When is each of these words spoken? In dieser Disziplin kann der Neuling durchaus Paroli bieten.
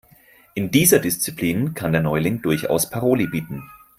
In 0.55 0.71
dieser 0.71 0.97
Disziplin 0.97 1.75
kann 1.75 1.91
der 1.91 2.01
Neuling 2.01 2.41
durchaus 2.41 2.89
Paroli 2.89 3.27
bieten. 3.27 3.61